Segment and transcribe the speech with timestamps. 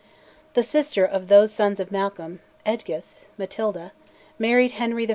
[0.55, 3.91] The sister of those sons of Malcolm, Eadgyth (Matilda),
[4.39, 5.09] married Henry I.